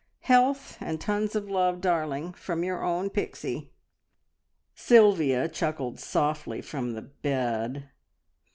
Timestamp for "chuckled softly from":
5.47-6.93